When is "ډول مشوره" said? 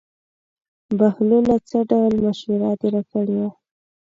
1.89-2.69